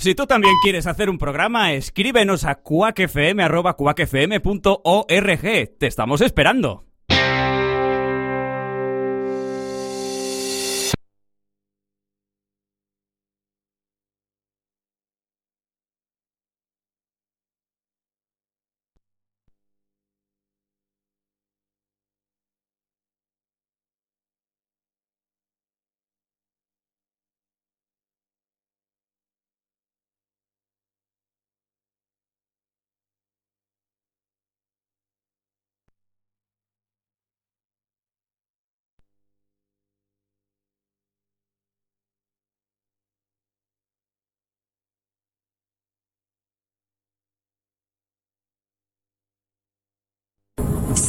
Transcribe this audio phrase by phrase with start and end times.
[0.00, 3.18] Si tú también quieres hacer un programa, escríbenos a cuacfm.org.
[5.78, 6.89] Te estamos esperando.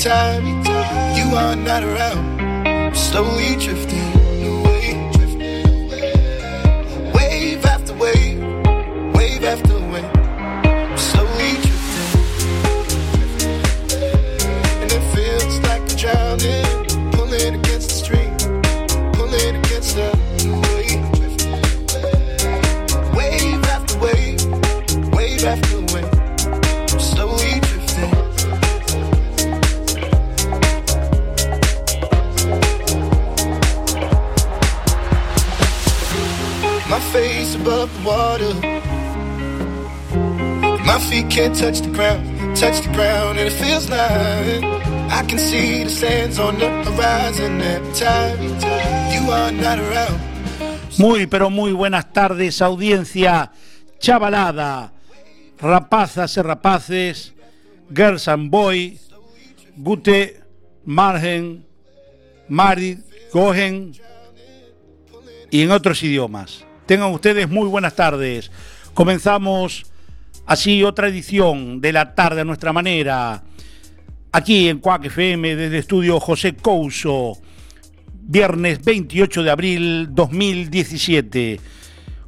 [0.00, 0.49] time
[41.60, 44.64] touch the ground, touch the ground, and it feels like
[45.12, 48.38] I can see the sands on the horizon every time
[49.12, 50.18] you are not around.
[50.98, 53.52] Muy, pero muy buenas tardes, audiencia
[53.98, 54.92] chavalada,
[55.60, 57.34] rapazas y rapaces,
[57.90, 58.98] girls and boy,
[59.76, 60.40] gute,
[60.86, 61.66] margen,
[62.48, 62.98] mari,
[63.34, 63.92] gogen
[65.50, 66.64] y en otros idiomas.
[66.86, 68.50] Tengan ustedes muy buenas tardes.
[68.94, 69.89] Comenzamos
[70.50, 73.44] así otra edición de la tarde a nuestra manera,
[74.32, 77.38] aquí en Cuac FM desde estudio José Couso
[78.20, 81.60] viernes 28 de abril 2017.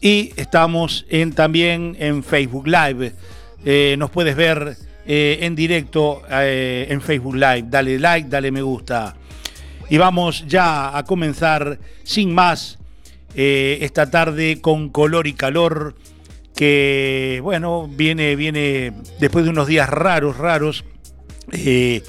[0.00, 1.04] Y estamos
[1.34, 3.12] también en Facebook Live.
[3.64, 7.64] Eh, nos puedes ver eh, en directo eh, en Facebook Live.
[7.70, 9.16] Dale like, dale me gusta.
[9.88, 12.78] Y vamos ya a comenzar sin más
[13.34, 15.94] eh, esta tarde con color y calor
[16.54, 20.84] que bueno viene viene después de unos días raros raros
[21.50, 22.02] que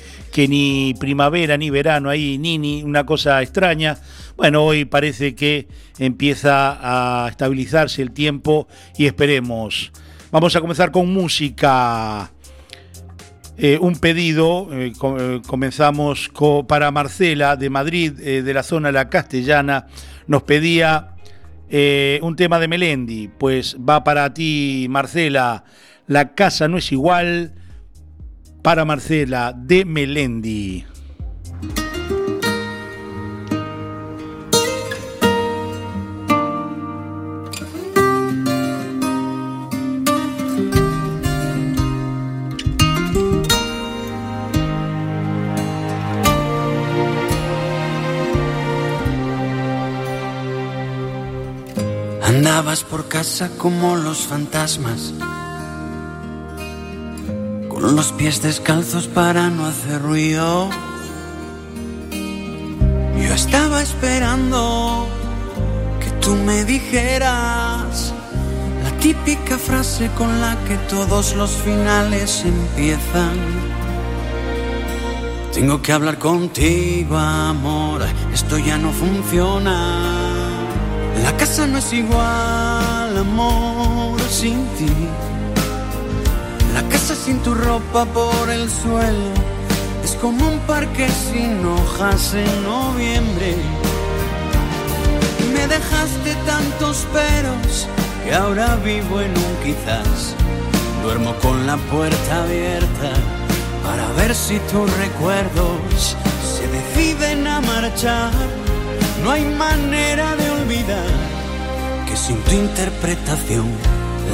[0.50, 3.98] ni primavera ni verano ahí ni ni una cosa extraña
[4.36, 5.68] bueno hoy parece que
[6.00, 8.68] empieza a estabilizarse el tiempo
[8.98, 9.92] y esperemos
[10.32, 12.32] vamos a comenzar con música
[13.60, 19.10] eh, un pedido, eh, eh, comenzamos co- para Marcela de Madrid, de la zona La
[19.10, 19.88] Castellana,
[20.28, 21.16] nos pedía
[22.22, 25.64] un tema de Melendi, pues va para ti Marcela,
[26.08, 27.54] La casa no es igual,
[28.64, 30.86] para Marcela de Melendi.
[52.50, 55.14] Andabas por casa como los fantasmas,
[57.70, 60.68] con los pies descalzos para no hacer ruido.
[62.12, 65.08] Yo estaba esperando
[66.00, 68.16] que tú me dijeras
[68.84, 73.38] la típica frase con la que todos los finales empiezan.
[75.54, 78.02] Tengo que hablar contigo, amor,
[78.34, 80.29] esto ya no funciona.
[81.24, 84.92] La casa no es igual, amor, sin ti.
[86.74, 89.34] La casa sin tu ropa por el suelo
[90.04, 93.56] es como un parque sin hojas en noviembre.
[95.54, 97.88] Me dejaste tantos peros
[98.24, 100.36] que ahora vivo en un quizás.
[101.04, 103.12] Duermo con la puerta abierta
[103.84, 108.32] para ver si tus recuerdos se deciden a marchar.
[109.24, 111.10] No hay manera de olvidar
[112.08, 113.68] que sin tu interpretación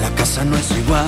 [0.01, 1.05] la casa no es igual.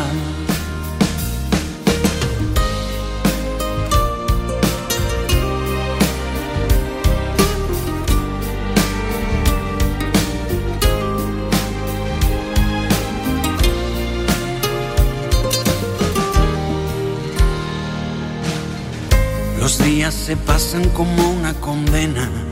[19.59, 22.46] Los días se pasan como una condena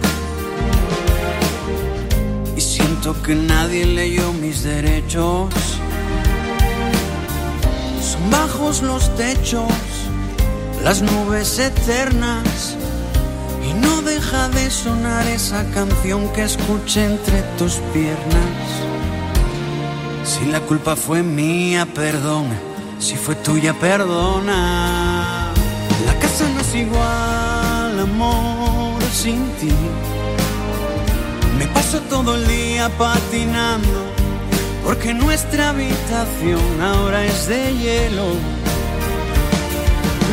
[3.13, 5.53] que nadie leyó mis derechos.
[8.01, 9.71] Son bajos los techos,
[10.83, 12.75] las nubes eternas
[13.63, 18.65] y no deja de sonar esa canción que escuché entre tus piernas.
[20.23, 22.57] Si la culpa fue mía, perdona.
[22.97, 25.53] Si fue tuya, perdona.
[26.07, 29.69] La casa no es igual, amor, sin ti.
[31.91, 34.05] Todo el día patinando
[34.83, 38.25] porque nuestra habitación ahora es de hielo.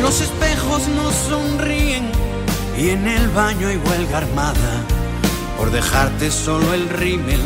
[0.01, 2.09] Los espejos no sonríen
[2.77, 4.83] y en el baño hay huelga armada
[5.57, 7.41] por dejarte solo el rímel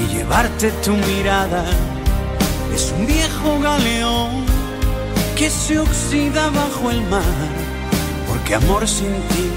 [0.00, 1.64] y llevarte tu mirada.
[2.74, 4.44] Es un viejo galeón
[5.36, 7.48] que se oxida bajo el mar
[8.28, 9.50] porque amor sin ti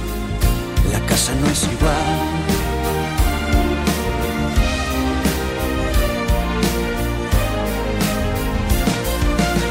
[0.92, 2.61] la casa no es igual.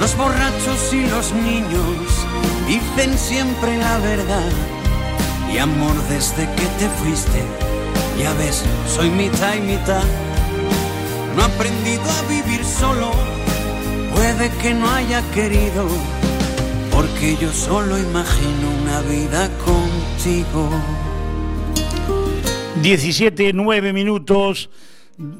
[0.00, 2.26] Los borrachos y los niños
[2.66, 4.50] dicen siempre la verdad.
[5.52, 7.42] Y amor, desde que te fuiste,
[8.18, 10.02] ya ves, soy mitad y mitad.
[11.36, 13.10] No he aprendido a vivir solo,
[14.14, 15.86] puede que no haya querido,
[16.90, 20.70] porque yo solo imagino una vida contigo.
[22.82, 24.70] 17, 9 minutos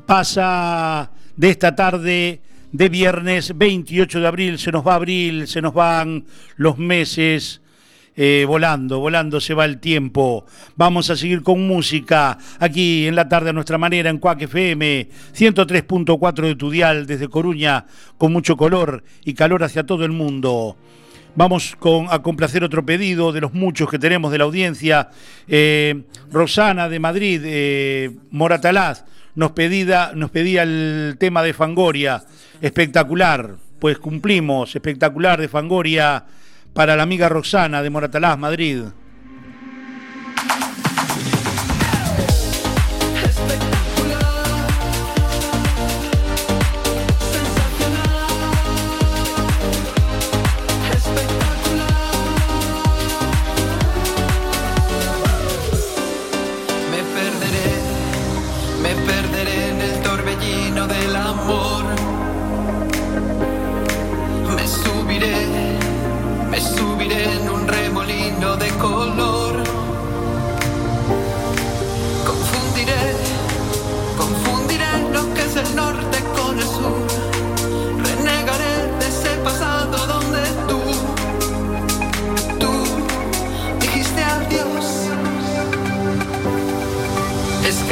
[0.05, 4.59] pasa de esta tarde de viernes 28 de abril.
[4.59, 6.25] Se nos va abril, se nos van
[6.57, 7.61] los meses
[8.17, 10.45] eh, volando, volando se va el tiempo.
[10.77, 15.09] Vamos a seguir con música aquí en la tarde a nuestra manera en Cuac FM
[15.35, 17.87] 103.4 de Tudial desde Coruña
[18.19, 20.77] con mucho color y calor hacia todo el mundo.
[21.37, 25.09] Vamos con, a complacer otro pedido de los muchos que tenemos de la audiencia.
[25.47, 29.05] Eh, Rosana de Madrid, eh, Moratalaz,
[29.37, 32.25] nos, pedida, nos pedía el tema de Fangoria.
[32.61, 34.77] Espectacular, pues cumplimos.
[34.77, 36.25] Espectacular de Fangoria
[36.75, 38.83] para la amiga Roxana de Moratalaz, Madrid.
[58.83, 62.30] Me perderé en el torbellino del amor.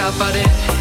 [0.09, 0.78] Escaparé, escaparé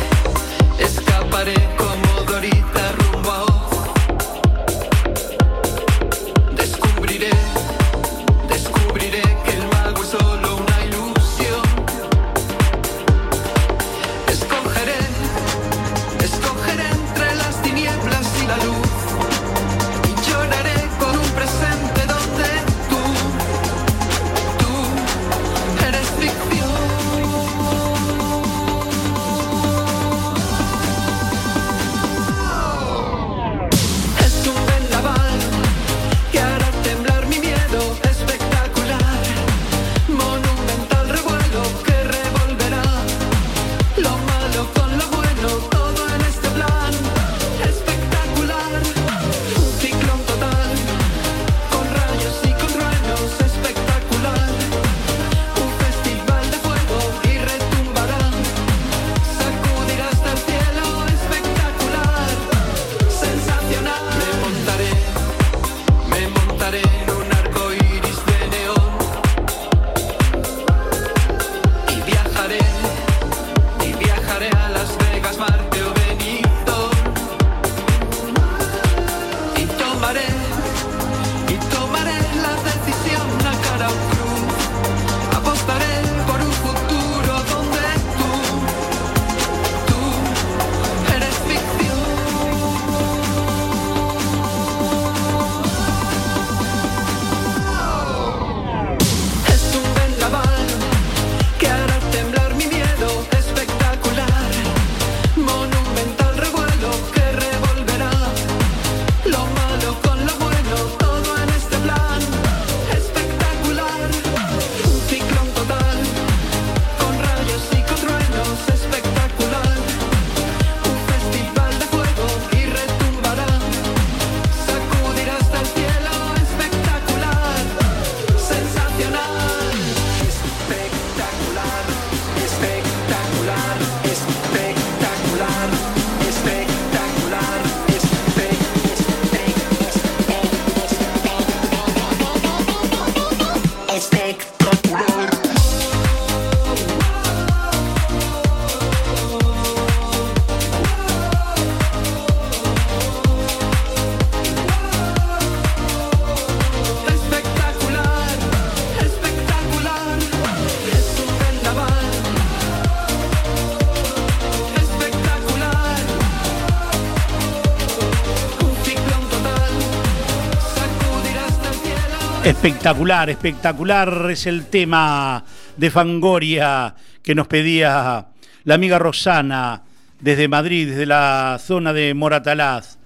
[172.48, 175.44] Espectacular, espectacular es el tema
[175.76, 178.26] de Fangoria que nos pedía
[178.64, 179.84] la amiga Rosana
[180.22, 183.00] desde Madrid, desde la zona de Moratalaz.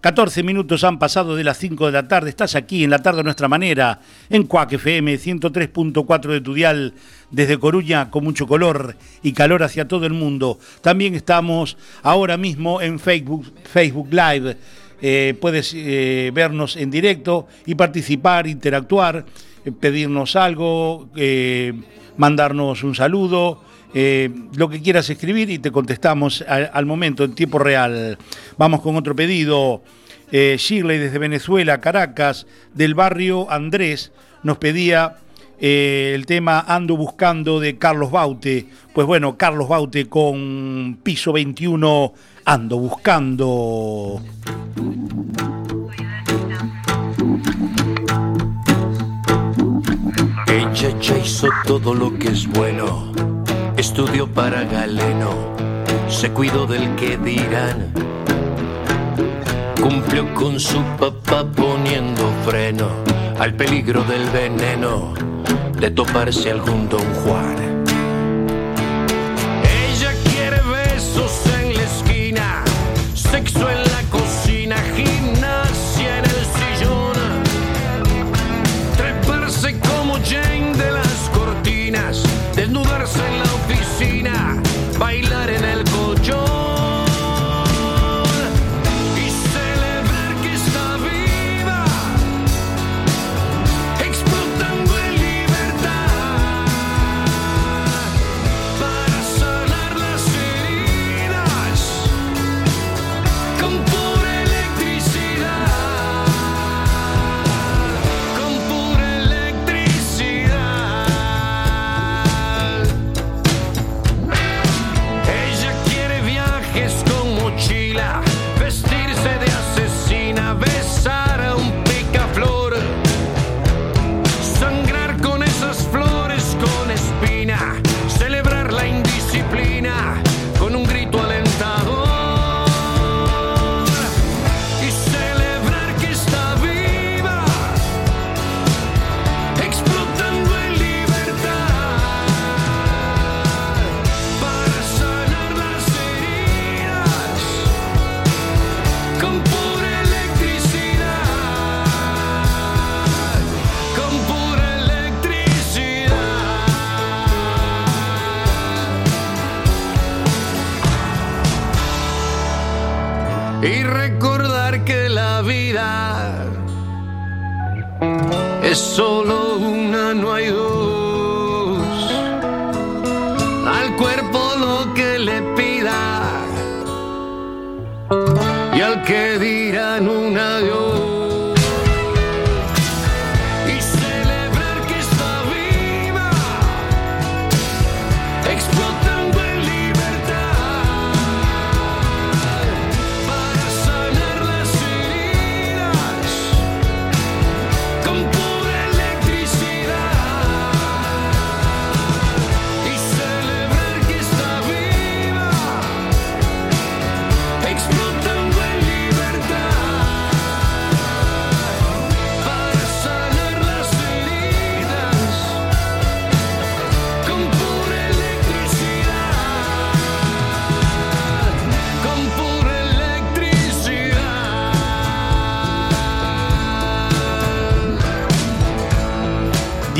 [0.00, 2.30] 14 minutos han pasado de las 5 de la tarde.
[2.30, 6.94] Estás aquí en la tarde a nuestra manera, en Cuac FM 103.4 de tu dial,
[7.30, 10.58] desde Coruña con mucho color y calor hacia todo el mundo.
[10.80, 14.56] También estamos ahora mismo en Facebook, Facebook Live.
[15.02, 19.24] Eh, puedes eh, vernos en directo y participar, interactuar,
[19.64, 21.08] eh, pedirnos algo,
[22.16, 23.62] mandarnos un saludo.
[23.92, 28.18] lo que quieras escribir y te contestamos al momento, en tiempo real.
[28.56, 29.82] Vamos con otro pedido.
[30.30, 34.12] Shirley desde Venezuela, Caracas, del barrio Andrés,
[34.44, 35.16] nos pedía
[35.58, 38.66] el tema Ando Buscando de Carlos Baute.
[38.94, 42.12] Pues bueno, Carlos Baute con piso 21,
[42.44, 44.22] Ando Buscando.
[51.18, 53.12] Hizo todo lo que es bueno,
[53.76, 55.30] estudió para Galeno,
[56.08, 57.92] se cuidó del que dirán,
[59.80, 62.88] cumplió con su papá poniendo freno
[63.38, 65.14] al peligro del veneno
[65.78, 67.79] de toparse algún don Juan.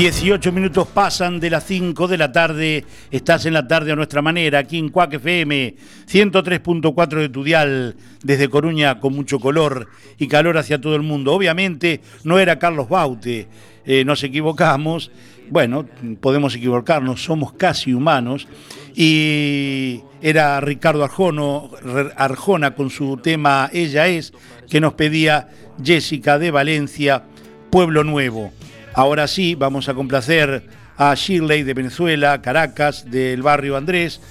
[0.01, 2.85] 18 minutos pasan de las 5 de la tarde.
[3.11, 5.75] Estás en la tarde a nuestra manera, aquí en Cuac FM,
[6.11, 11.31] 103.4 de tu dial, desde Coruña con mucho color y calor hacia todo el mundo.
[11.35, 13.47] Obviamente no era Carlos Baute,
[13.85, 15.11] eh, nos equivocamos.
[15.51, 15.85] Bueno,
[16.19, 18.47] podemos equivocarnos, somos casi humanos.
[18.95, 24.33] Y era Ricardo Arjona con su tema Ella es,
[24.67, 25.49] que nos pedía
[25.83, 27.23] Jessica de Valencia,
[27.69, 28.51] Pueblo Nuevo.
[28.93, 34.21] Ahora sí, vamos a complacer a Shirley de Venezuela, Caracas, del barrio Andrés,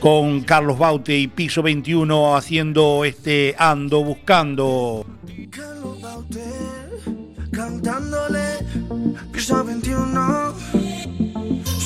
[0.00, 5.06] con Carlos Baute y Piso 21 haciendo este Ando Buscando.
[7.50, 8.58] cantándole
[9.32, 10.54] piso 21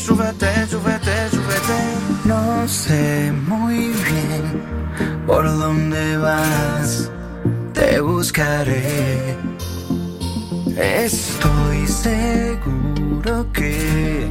[0.04, 1.78] súbete súbete súbete.
[2.24, 4.44] No sé muy bien
[5.26, 7.10] por dónde vas.
[7.72, 9.36] Te buscaré
[10.76, 14.30] estoy seguro que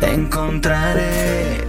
[0.00, 1.64] te encontraré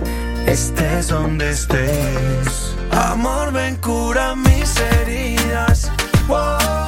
[0.47, 5.91] estés donde estés amor ven cura mis heridas
[6.27, 6.84] Wow.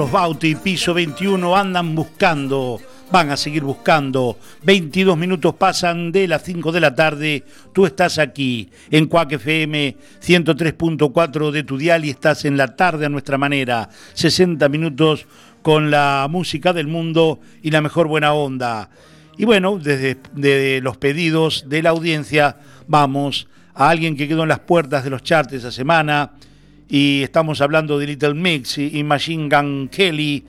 [0.00, 2.80] Carlos Bauti, piso 21, andan buscando,
[3.12, 4.38] van a seguir buscando.
[4.62, 7.44] 22 minutos pasan de las 5 de la tarde.
[7.74, 13.04] Tú estás aquí en Cuac FM 103.4 de tu dial y estás en la tarde
[13.04, 13.90] a nuestra manera.
[14.14, 15.26] 60 minutos
[15.60, 18.88] con la música del mundo y la mejor buena onda.
[19.36, 22.56] Y bueno, desde los pedidos de la audiencia
[22.88, 26.32] vamos a alguien que quedó en las puertas de los charts esa semana
[26.90, 30.44] y estamos hablando de Little Mix y Machine Gun Kelly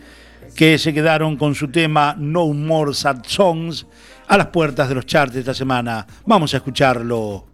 [0.56, 3.86] que se quedaron con su tema No More Sad Songs
[4.28, 6.06] a las puertas de los charts esta semana.
[6.26, 7.51] Vamos a escucharlo.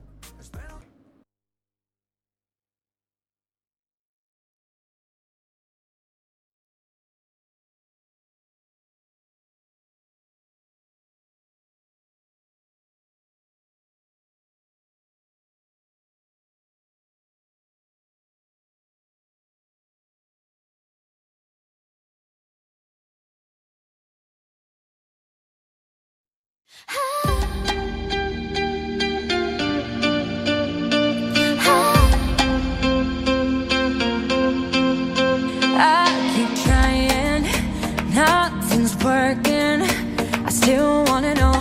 [40.67, 41.55] Still wanna know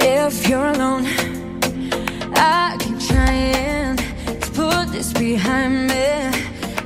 [0.00, 1.04] if you're alone.
[2.34, 6.06] I keep trying to put this behind me.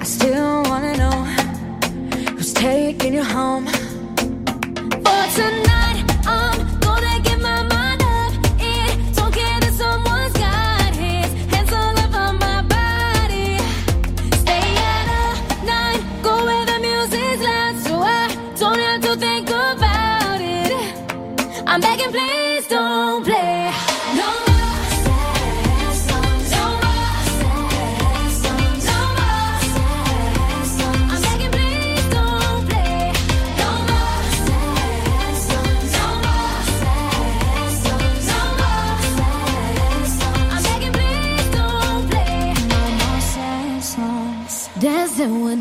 [0.03, 1.19] I still wanna know
[2.37, 3.67] who's taking you home.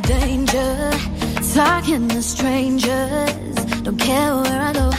[0.01, 0.91] Danger,
[1.53, 3.55] talking to strangers.
[3.83, 4.92] Don't care where I go,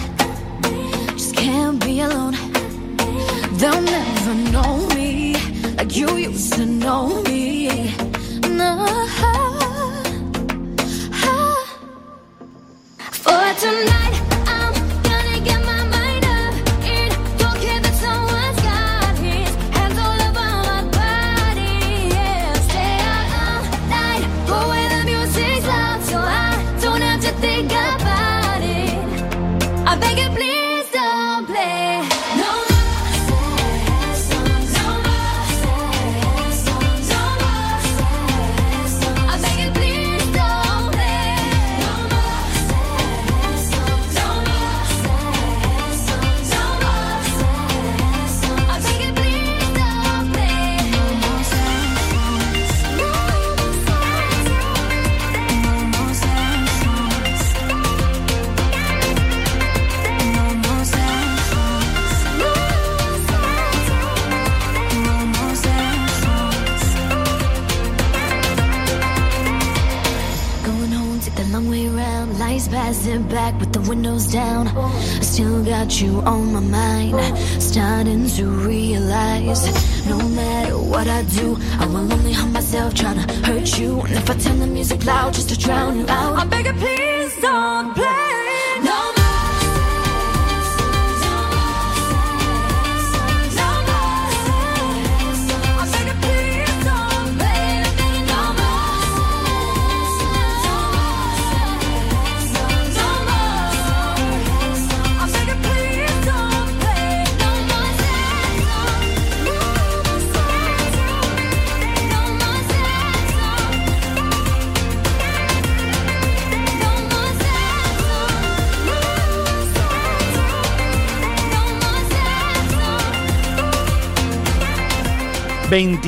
[3.65, 5.33] They'll never know me
[5.79, 7.95] like you used to know me.
[8.47, 8.85] No.
[13.25, 13.94] For tonight,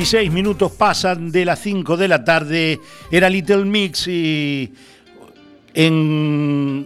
[0.07, 2.79] 16 minutos pasan de las 5 de la tarde.
[3.11, 4.71] Era Little Mix en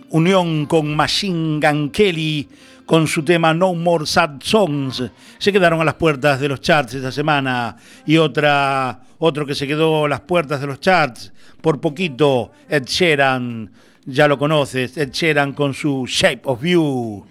[0.09, 2.49] unión con Machine Gun Kelly
[2.83, 5.03] con su tema No More Sad Songs.
[5.37, 9.67] Se quedaron a las puertas de los charts esta semana y otra, otro que se
[9.67, 11.31] quedó a las puertas de los charts
[11.61, 13.69] por poquito, Ed Sheeran,
[14.03, 17.30] ya lo conoces, Ed Sheeran con su Shape of You.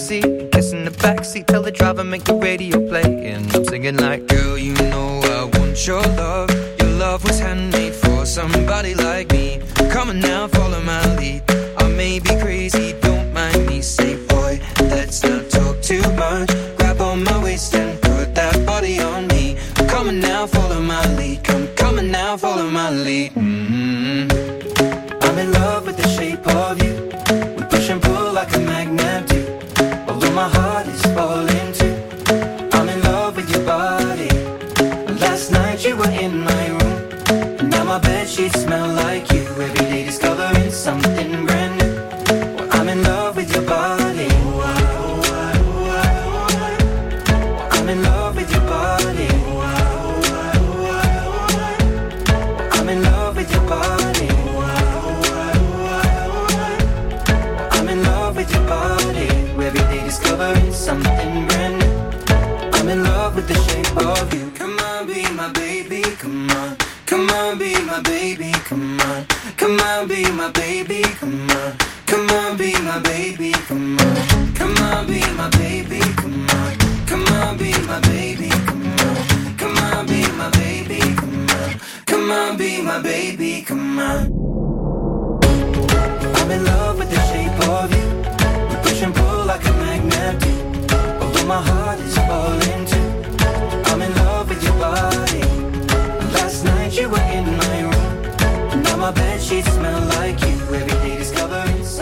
[0.00, 3.02] a taxi, kissing the backseat, tell the driver make the radio play.
[3.26, 6.50] And I'm singing like, girl, you know I want your love.
[6.80, 9.60] Your love was handmade for somebody like me.
[9.90, 11.42] Come on now, follow my lead.
[11.78, 12.94] I may be crazy,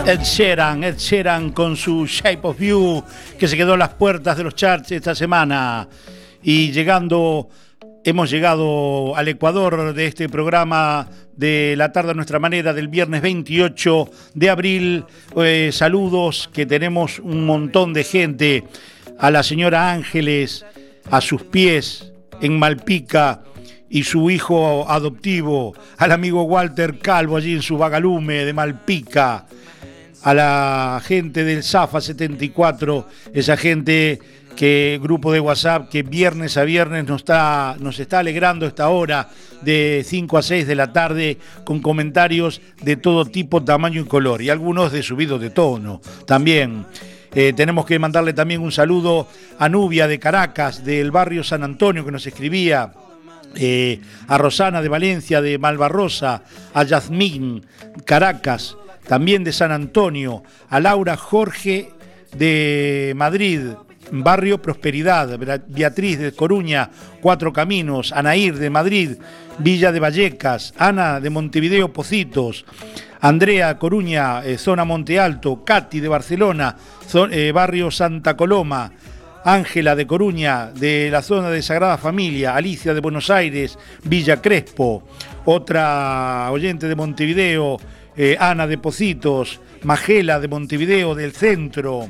[0.09, 3.03] Ed Sheeran, Ed Sheeran con su Shape of You,
[3.37, 5.87] que se quedó en las puertas de los charts esta semana.
[6.41, 7.47] Y llegando,
[8.03, 13.21] hemos llegado al Ecuador de este programa de la tarde a nuestra manera del viernes
[13.21, 15.05] 28 de abril.
[15.37, 18.63] Eh, saludos, que tenemos un montón de gente.
[19.19, 20.65] A la señora Ángeles,
[21.11, 23.43] a sus pies, en Malpica
[23.89, 29.45] y su hijo adoptivo, al amigo Walter Calvo allí en su vagalume de Malpica,
[30.23, 34.19] a la gente del Zafa 74, esa gente
[34.55, 39.29] que grupo de WhatsApp que viernes a viernes nos está, nos está alegrando esta hora
[39.61, 44.41] de 5 a 6 de la tarde con comentarios de todo tipo, tamaño y color
[44.41, 46.85] y algunos de subido de tono también.
[47.33, 49.27] Eh, tenemos que mandarle también un saludo
[49.59, 52.91] a Nubia de Caracas, del barrio San Antonio, que nos escribía.
[53.55, 57.65] Eh, a Rosana de Valencia, de Malvarrosa, a Yazmín,
[58.05, 61.89] Caracas, también de San Antonio, a Laura Jorge
[62.37, 63.61] de Madrid,
[64.11, 66.89] Barrio Prosperidad, Beatriz de Coruña,
[67.21, 69.17] Cuatro Caminos, Anaír de Madrid,
[69.59, 72.65] Villa de Vallecas, Ana de Montevideo Pocitos,
[73.21, 76.75] Andrea Coruña, eh, zona Monte Alto, Katy de Barcelona,
[77.31, 78.91] eh, Barrio Santa Coloma,
[79.43, 85.03] Ángela de Coruña, de la zona de Sagrada Familia, Alicia de Buenos Aires, Villa Crespo,
[85.45, 87.77] otra oyente de Montevideo,
[88.15, 92.09] eh, Ana de Pocitos, Magela de Montevideo del centro,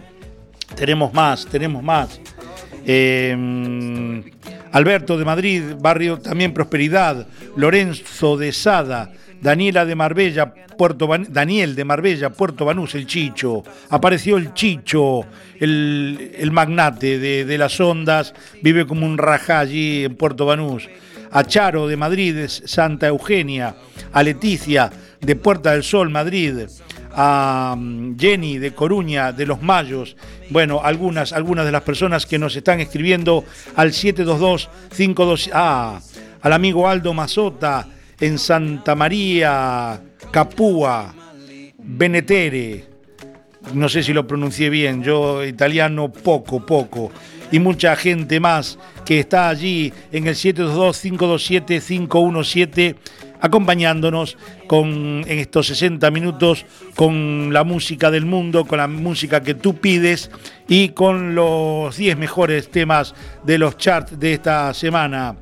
[0.76, 2.20] tenemos más, tenemos más.
[2.86, 3.36] Eh,
[4.72, 11.86] Alberto de Madrid, barrio también Prosperidad, Lorenzo de Sada, Daniela de Marbella, Puerto Daniel de
[11.86, 13.64] Marbella, Puerto Banús, el Chicho.
[13.90, 15.22] Apareció el Chicho,
[15.60, 20.88] el, el magnate de, de las ondas, vive como un rajá allí en Puerto Banús.
[21.32, 23.76] A Charo de Madrid, Santa Eugenia.
[24.12, 24.90] A Leticia
[25.22, 26.68] de Puerta del Sol, Madrid.
[27.12, 30.16] A mm, Jenny de Coruña, de Los Mayos.
[30.50, 33.44] Bueno, algunas, algunas de las personas que nos están escribiendo
[33.76, 35.52] al 722-52.
[35.54, 36.00] Ah,
[36.42, 37.88] al amigo Aldo Mazota
[38.20, 40.02] en Santa María,
[40.32, 41.16] Capua,
[41.78, 42.84] Benetere.
[43.74, 47.12] No sé si lo pronuncié bien, yo italiano poco, poco.
[47.52, 52.96] Y mucha gente más que está allí en el 722-527-517
[53.42, 59.56] acompañándonos con, en estos 60 minutos con la música del mundo, con la música que
[59.56, 60.30] tú pides
[60.68, 65.38] y con los 10 mejores temas de los charts de esta semana.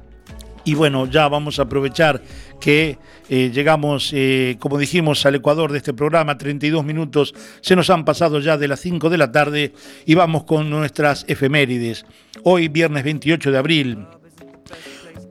[0.63, 2.21] Y bueno, ya vamos a aprovechar
[2.59, 2.97] que
[3.29, 8.05] eh, llegamos, eh, como dijimos, al Ecuador de este programa, 32 minutos, se nos han
[8.05, 9.73] pasado ya de las 5 de la tarde
[10.05, 12.05] y vamos con nuestras efemérides.
[12.43, 13.97] Hoy, viernes 28 de abril,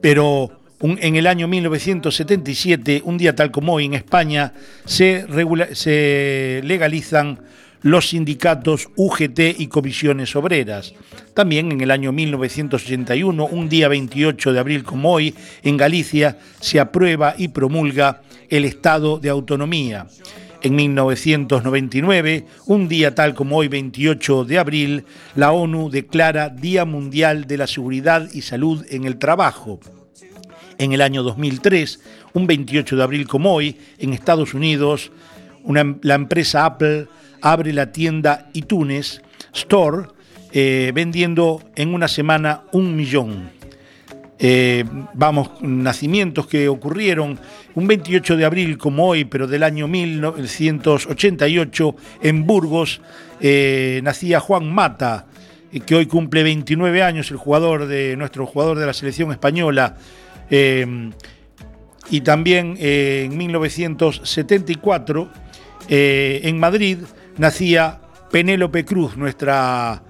[0.01, 4.53] pero en el año 1977, un día tal como hoy en España,
[4.85, 7.39] se, regula- se legalizan
[7.81, 10.93] los sindicatos UGT y comisiones obreras.
[11.33, 16.79] También en el año 1981, un día 28 de abril como hoy, en Galicia se
[16.79, 20.07] aprueba y promulga el Estado de Autonomía.
[20.63, 27.45] En 1999, un día tal como hoy, 28 de abril, la ONU declara Día Mundial
[27.45, 29.79] de la Seguridad y Salud en el Trabajo.
[30.79, 31.99] En el año 2003,
[32.33, 35.11] un 28 de abril como hoy, en Estados Unidos,
[35.63, 37.07] una- la empresa Apple
[37.41, 39.21] abre la tienda iTunes
[39.53, 40.07] Store,
[40.51, 43.49] eh, vendiendo en una semana un millón.
[44.39, 47.39] Eh, vamos, nacimientos que ocurrieron
[47.73, 53.01] un 28 de abril como hoy, pero del año 1988, en Burgos,
[53.39, 55.25] eh, nacía Juan Mata,
[55.85, 59.97] que hoy cumple 29 años, el jugador de nuestro jugador de la selección española.
[60.49, 61.09] Eh,
[62.09, 65.29] y también en 1974,
[65.89, 66.99] eh, en Madrid,
[67.37, 67.99] nacía
[68.31, 70.01] Penélope Cruz, nuestra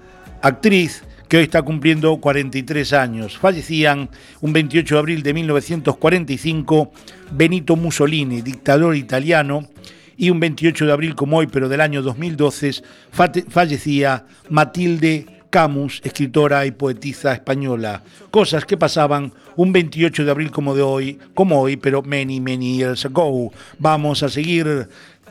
[0.42, 3.36] actriz, que hoy está cumpliendo 43 años.
[3.38, 4.08] Fallecían
[4.40, 6.90] un 28 de abril de 1945
[7.32, 9.68] Benito Mussolini, dictador italiano,
[10.16, 12.82] y un 28 de abril como hoy, pero del año 2012,
[13.14, 18.02] fate- fallecía Matilde Camus, escritora y poetisa española.
[18.30, 22.78] Cosas que pasaban un 28 de abril como de hoy, como hoy, pero many, many
[22.78, 23.52] years ago.
[23.78, 24.88] Vamos a seguir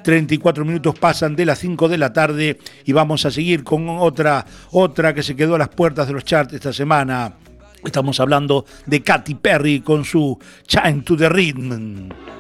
[0.08, 4.46] 34 minutos pasan de las 5 de la tarde y vamos a seguir con otra,
[4.72, 7.34] otra que se quedó a las puertas de los charts esta semana.
[7.84, 12.37] Estamos hablando de Katy Perry con su Chime to the Rhythm.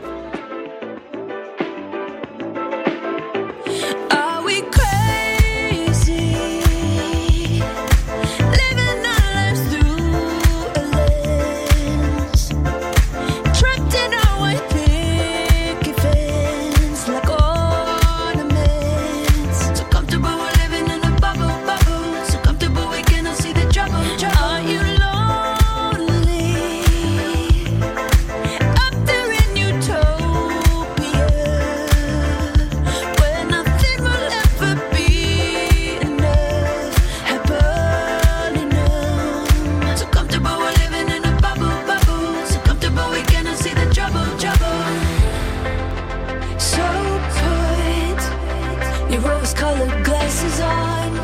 [49.57, 51.17] Rose-colored glasses on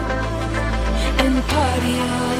[1.19, 2.32] and party on.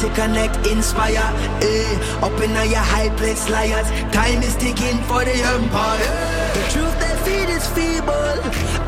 [0.00, 1.24] To connect, inspire.
[1.62, 3.88] Eh, up in your high place, liars.
[4.12, 6.12] Time is ticking for the empire.
[6.56, 8.38] The truth they feed is feeble,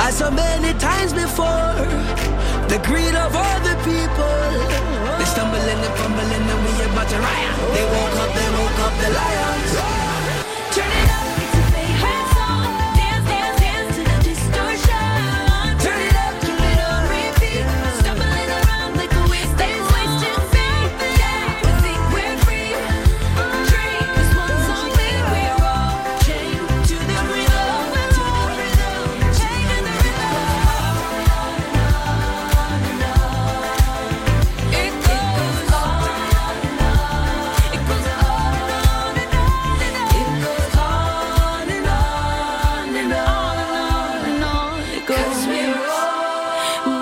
[0.04, 1.72] as so many times before.
[2.68, 4.50] The greed of all the people.
[5.18, 7.56] They stumbling and fumbling, and we about to riot.
[7.74, 9.97] They woke up, they woke up the lions.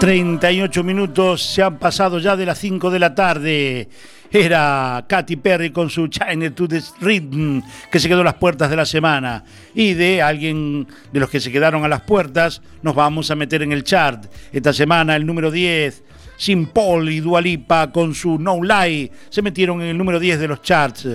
[0.06, 3.88] 38 minutos se han pasado ya de las 5 de la tarde.
[4.30, 8.70] Era Katy Perry con su China to the Rhythm, que se quedó a las puertas
[8.70, 9.42] de la semana.
[9.74, 13.62] Y de alguien de los que se quedaron a las puertas, nos vamos a meter
[13.62, 14.26] en el chart.
[14.52, 16.04] Esta semana, el número 10,
[16.36, 20.46] Sin Paul y Dualipa con su No Lie, se metieron en el número 10 de
[20.46, 21.08] los charts.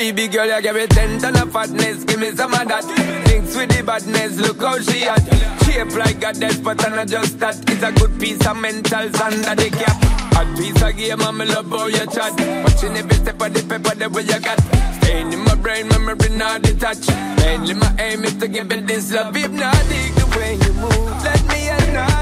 [0.00, 2.84] Baby girl, you give me ten ton of fatness, give me some of that.
[3.28, 5.20] Thinks with the badness, look how she at.
[5.64, 7.60] Shape like a death, but I'm not just that.
[7.68, 10.00] It's a good piece of mentals under the cap.
[10.32, 12.32] Hot piece of game, I'm love how you chat.
[12.64, 14.58] Watching every step of the paper, the way you got.
[15.02, 17.10] Staying in my brain, memory not detached.
[17.36, 19.34] Mainly my aim is to give it this love.
[19.34, 21.22] Hypnotic the way you move.
[21.22, 22.19] Let me acknowledge the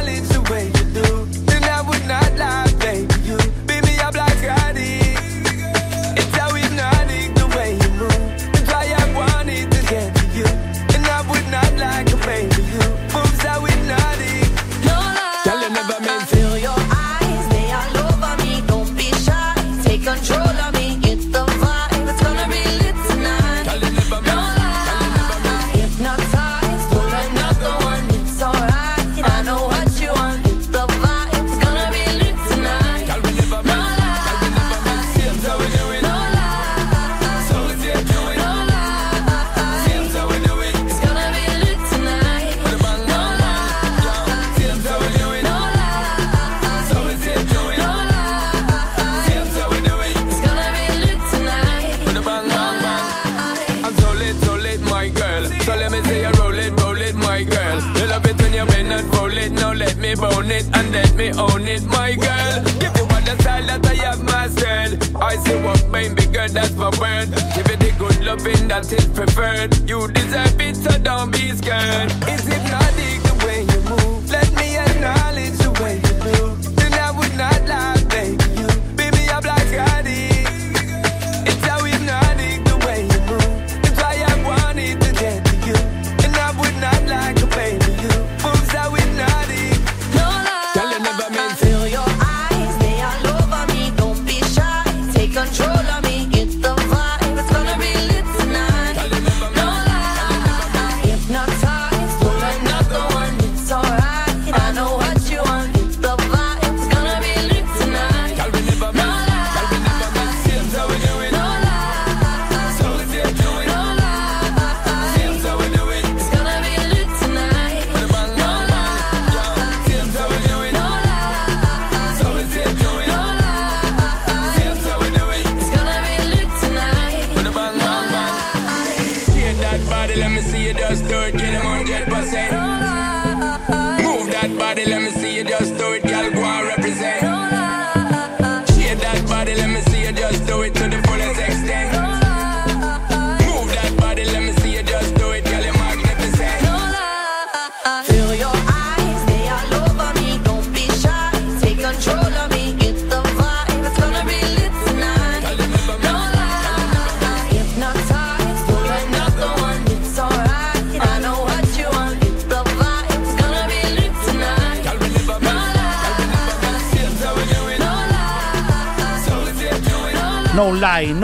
[66.48, 67.28] girl, that's my word.
[67.54, 69.88] Give it the good loving that is preferred.
[69.88, 72.12] You deserve it, so don't be scared.
[72.26, 74.30] It's hypnotic the way you move.
[74.30, 75.37] Let me acknowledge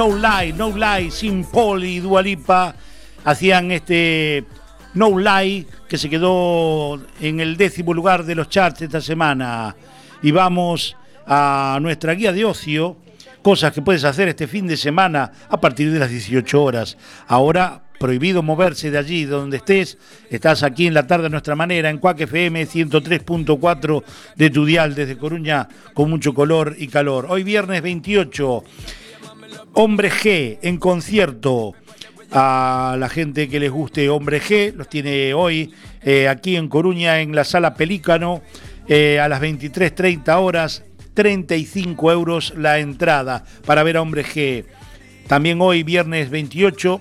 [0.04, 1.46] No Lie, No Lie, Sin
[1.82, 2.74] y Dualipa
[3.24, 4.44] hacían este
[4.92, 9.74] No Lie que se quedó en el décimo lugar de los charts esta semana.
[10.22, 10.94] Y vamos
[11.26, 12.98] a nuestra guía de ocio,
[13.40, 16.98] cosas que puedes hacer este fin de semana a partir de las 18 horas.
[17.26, 19.96] Ahora prohibido moverse de allí donde estés.
[20.28, 24.02] Estás aquí en la tarde a nuestra manera, en Cuac FM 103.4
[24.36, 27.24] de tu dial desde Coruña, con mucho color y calor.
[27.30, 28.64] Hoy viernes 28,
[29.76, 31.74] Hombre G en concierto.
[32.30, 35.72] A la gente que les guste Hombre G, los tiene hoy
[36.02, 38.40] eh, aquí en Coruña, en la sala Pelícano,
[38.88, 44.64] eh, a las 23.30 horas, 35 euros la entrada para ver a Hombre G.
[45.26, 47.00] También hoy, viernes 28,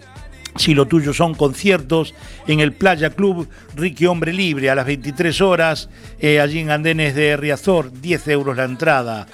[0.56, 2.14] si lo tuyo son conciertos,
[2.48, 7.16] en el Playa Club Ricky Hombre Libre a las 23 horas, eh, allí en Andenes
[7.16, 9.28] de Riazor, 10 euros la entrada.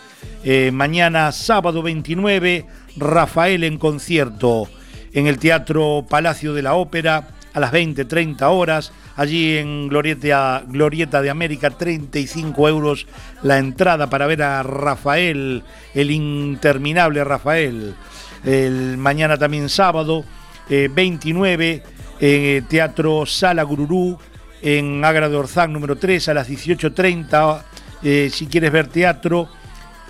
[0.72, 2.66] Mañana, sábado 29,
[3.00, 4.68] Rafael en concierto
[5.14, 8.92] en el Teatro Palacio de la Ópera a las 20-30 horas.
[9.16, 13.08] Allí en Glorieta, Glorieta de América, 35 euros
[13.44, 17.96] la entrada para ver a Rafael, el interminable Rafael.
[18.44, 20.24] El mañana también sábado,
[20.70, 21.84] eh, 29,
[22.22, 24.18] eh, Teatro Sala Gururú,
[24.62, 27.64] en Agra de Orzán, número 3, a las 18.30.
[28.02, 29.50] eh, si quieres ver teatro,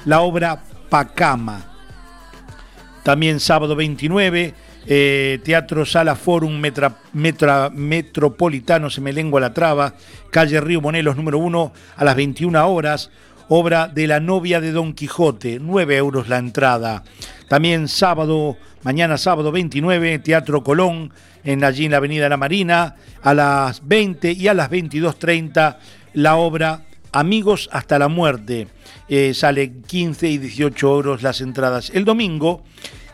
[0.06, 1.66] la obra Pacama.
[3.04, 4.54] También sábado 29,
[4.88, 9.94] eh, Teatro Sala Forum Metra- Metra- Metropolitano, se me lengua la traba,
[10.32, 13.10] calle Río Monelos número 1, a las 21 horas,
[13.48, 17.04] obra de la novia de Don Quijote, 9 euros la entrada.
[17.48, 21.12] También sábado, mañana sábado 29, Teatro Colón,
[21.44, 25.78] en allí en la Avenida La Marina, a las 20 y a las 22.30,
[26.14, 26.82] la obra
[27.12, 28.68] Amigos hasta la muerte.
[29.08, 31.92] Eh, sale 15 y 18 euros las entradas.
[31.94, 32.64] El domingo,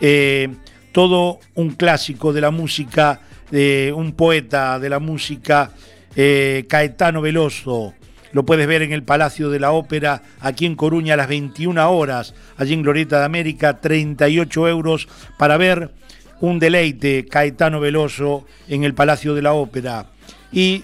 [0.01, 0.49] eh,
[0.91, 3.21] todo un clásico de la música,
[3.51, 5.71] de un poeta de la música,
[6.15, 7.93] eh, Caetano Veloso.
[8.33, 11.89] Lo puedes ver en el Palacio de la Ópera, aquí en Coruña, a las 21
[11.89, 15.91] horas, allí en Glorieta de América, 38 euros para ver
[16.41, 20.07] un deleite, Caetano Veloso, en el Palacio de la Ópera.
[20.51, 20.83] Y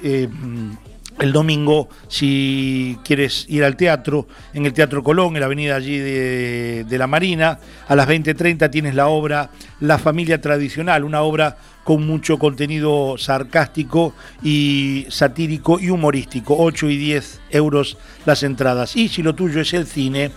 [1.22, 5.99] el domingo, si quieres ir al teatro, en el Teatro Colón, en la avenida allí
[5.99, 9.51] de, la Marina, a las 20.30 tienes la obra
[9.82, 16.97] La familia tradicional, una obra con mucho contenido sarcástico y satírico y humorístico, 8 y
[16.97, 18.95] 10 euros las entradas.
[18.95, 20.32] Y si lo tuyo es el cine,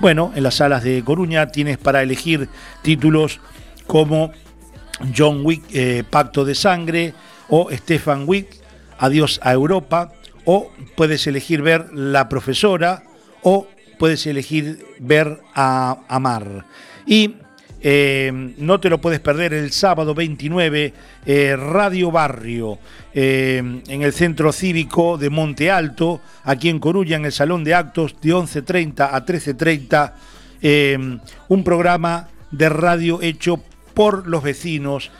[0.00, 2.48] bueno, en las salas de Coruña tienes para elegir
[2.80, 3.40] títulos
[3.86, 4.32] como
[5.14, 7.12] John Wick, eh, Pacto de Sangre,
[7.48, 8.60] o Stefan Wick,
[9.02, 10.12] Adiós a Europa,
[10.44, 13.04] o puedes elegir ver La Profesora,
[13.42, 13.66] o
[13.98, 16.64] puedes elegir ver a Amar.
[17.06, 17.34] Y
[17.82, 20.92] eh, no te lo puedes perder el sábado 29,
[21.24, 22.78] eh, Radio Barrio,
[23.14, 27.74] eh, en el Centro Cívico de Monte Alto, aquí en Coruña, en el Salón de
[27.74, 30.12] Actos, de 11.30 a 13.30,
[30.60, 31.18] eh,
[31.48, 33.62] un programa de radio hecho
[33.94, 35.10] por los vecinos.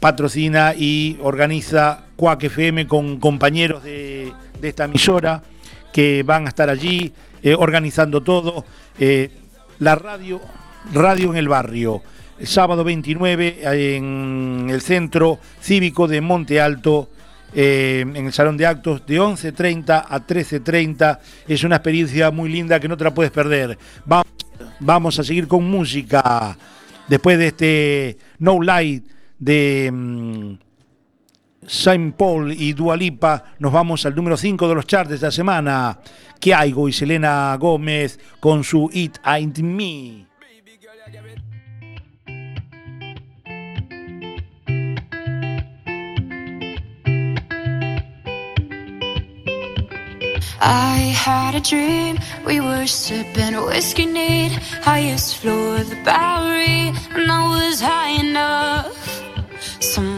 [0.00, 5.42] patrocina y organiza Cuac FM con compañeros de, esta emisora
[5.92, 7.12] que van a estar allí
[7.42, 8.64] eh, organizando todo.
[8.96, 9.28] Eh,
[9.80, 10.40] la radio,
[10.92, 12.00] radio en el barrio,
[12.38, 17.10] el sábado 29 en el centro cívico de Monte Alto.
[17.54, 21.18] eh, en el salón de actos de 11.30 a 13.30
[21.48, 24.32] es una experiencia muy linda que no te la puedes perder vamos,
[24.78, 26.56] vamos a seguir con música
[27.08, 29.04] después de este No Light
[29.38, 30.71] de mm,
[31.66, 35.98] Saint Paul y Dualipa, nos vamos al número 5 de los charts de esta semana.
[36.40, 40.26] Kiaigo y Selena Gómez con su It Ain't Me.
[50.64, 54.52] I had a dream, we were sipping whiskey neat,
[54.82, 59.22] highest floor of the Bowery, and I was high enough.
[59.80, 60.11] Somewhere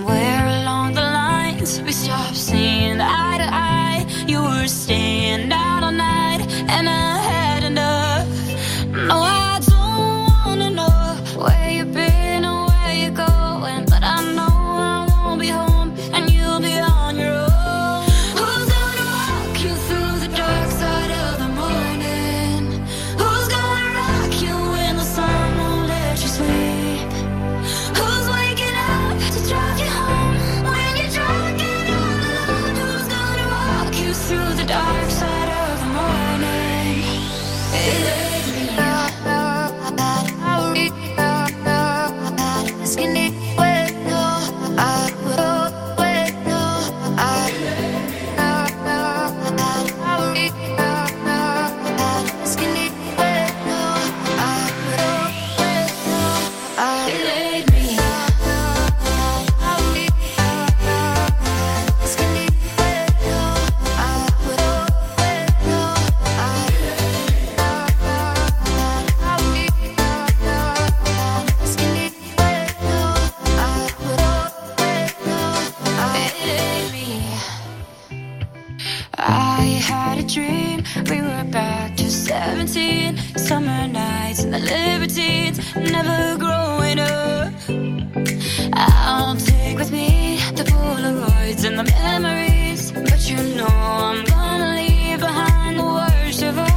[82.66, 83.36] 17.
[83.36, 85.58] Summer nights and the libertines.
[85.76, 87.52] Never growing up.
[88.72, 92.90] I'll take with me the Polaroids and the memories.
[92.92, 96.73] But you know I'm gonna leave behind the worst of us.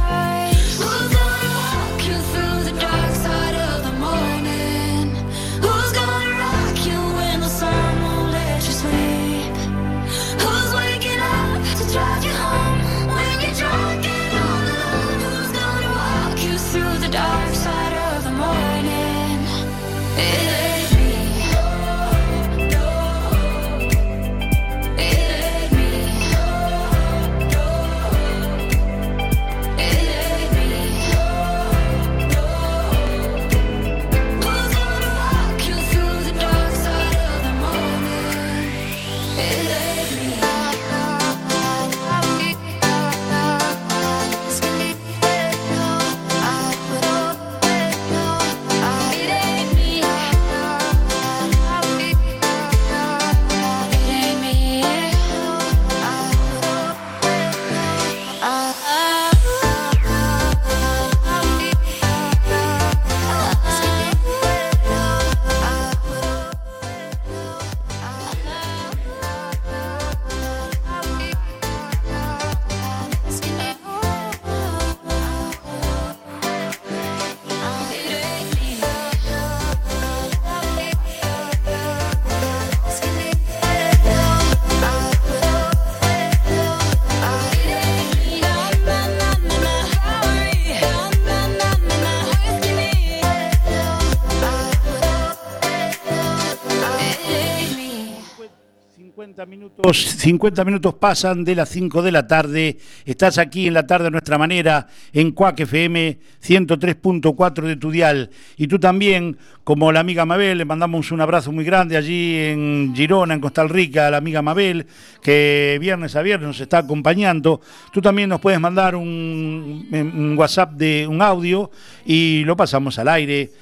[99.38, 102.76] 50 minutos, 50 minutos pasan de las 5 de la tarde.
[103.04, 108.30] Estás aquí en la tarde a nuestra manera, en Cuac FM 103.4 de tu dial.
[108.56, 112.92] Y tú también, como la amiga Mabel, le mandamos un abrazo muy grande allí en
[112.96, 114.86] Girona, en Costa Rica, a la amiga Mabel,
[115.22, 117.60] que viernes a viernes nos está acompañando.
[117.92, 121.70] Tú también nos puedes mandar un, un WhatsApp de un audio
[122.04, 123.52] y lo pasamos al aire.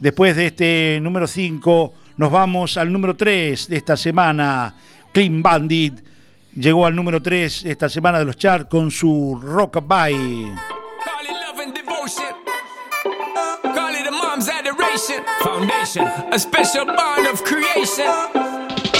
[0.00, 4.74] Después de este número 5, nos vamos al número 3 de esta semana.
[5.16, 6.04] Clean Bandit
[6.54, 10.12] llegó al número 3 esta semana de los charts con su Rockabye.
[10.12, 12.34] Call it love and devotion.
[13.62, 15.24] Call it a mom's adoration.
[15.40, 18.04] Foundation, a special bond of creation.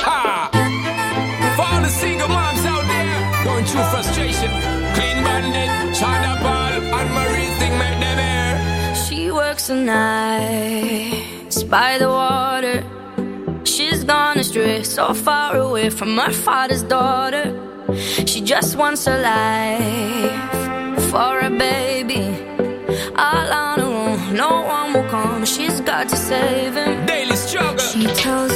[0.07, 0.49] Ha!
[1.55, 4.49] For all the single moms out there going through frustration.
[4.95, 8.95] Clean bandit, China Ball, and Marie thing make them air.
[8.95, 12.56] She works the nights by the water.
[14.07, 17.53] Gone astray, so far away from her father's daughter.
[18.25, 22.25] She just wants a life for a baby.
[23.17, 25.45] All on her own, no one will come.
[25.45, 27.05] She's got to save him.
[27.07, 27.79] Daily struggle.
[27.79, 28.56] She tells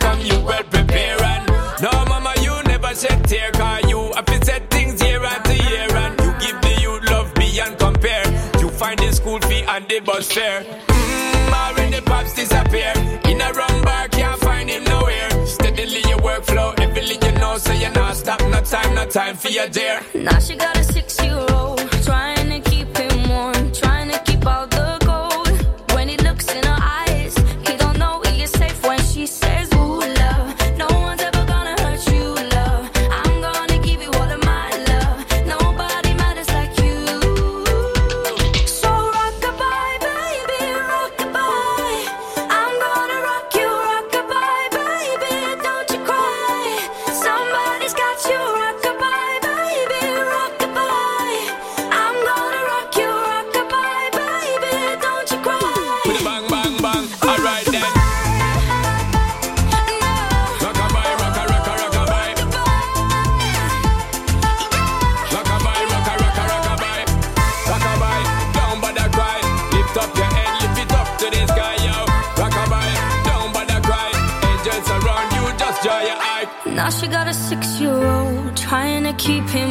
[0.00, 0.59] come, you well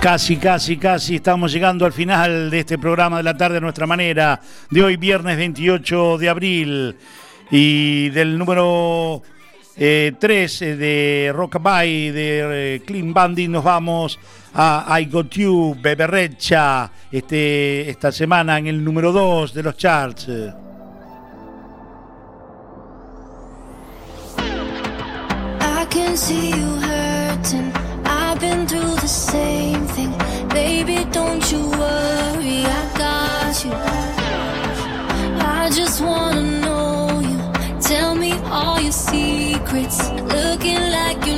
[0.00, 3.86] Casi, casi, casi estamos llegando al final de este programa de la tarde a nuestra
[3.86, 6.96] manera, de hoy viernes 28 de abril
[7.50, 9.22] y del número
[9.76, 14.18] 3 de Rockabye de eh, Clean Bandit nos vamos
[14.54, 20.28] a I Got You, Beberrecha, este, esta semana en el número 2 de los charts.
[28.48, 30.12] Been through the same thing.
[30.48, 33.72] Baby, don't you worry, I got you.
[35.58, 37.38] I just wanna know you.
[37.78, 39.98] Tell me all your secrets.
[40.36, 41.36] Looking like you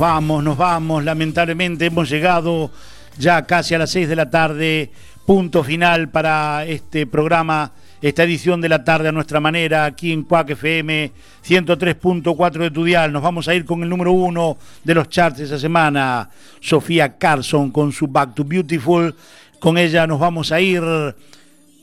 [0.00, 1.04] vamos, nos vamos.
[1.04, 2.70] Lamentablemente hemos llegado
[3.18, 4.90] ya casi a las 6 de la tarde.
[5.26, 10.22] Punto final para este programa, esta edición de la tarde a nuestra manera, aquí en
[10.24, 11.12] Cuac FM
[11.46, 13.12] 103.4 de Tudial.
[13.12, 16.30] Nos vamos a ir con el número uno de los charts esa semana,
[16.60, 19.14] Sofía Carson con su Back to Beautiful.
[19.60, 20.82] Con ella nos vamos a ir